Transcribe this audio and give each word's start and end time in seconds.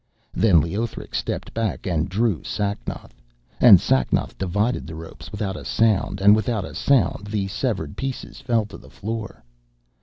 Then 0.33 0.61
Leothric 0.61 1.13
stepped 1.13 1.53
back 1.53 1.85
and 1.85 2.09
drew 2.09 2.41
Sacnoth, 2.43 3.13
and 3.59 3.79
Sacnoth 3.79 4.35
divided 4.35 4.87
the 4.87 4.95
ropes 4.95 5.31
without 5.31 5.55
a 5.55 5.63
sound, 5.63 6.21
and 6.21 6.35
without 6.35 6.65
a 6.65 6.73
sound 6.73 7.27
the 7.27 7.47
severed 7.47 7.95
pieces 7.95 8.41
fell 8.41 8.65
to 8.65 8.79
the 8.79 8.89
floor. 8.89 9.43